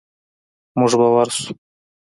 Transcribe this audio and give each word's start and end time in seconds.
موږ 0.79 0.91
به 0.99 1.07
ورسو. 1.15 1.51